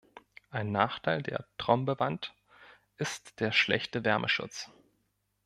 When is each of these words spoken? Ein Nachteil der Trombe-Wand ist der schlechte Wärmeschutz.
Ein 0.49 0.71
Nachteil 0.71 1.21
der 1.21 1.45
Trombe-Wand 1.59 2.33
ist 2.97 3.39
der 3.39 3.51
schlechte 3.51 4.03
Wärmeschutz. 4.03 4.71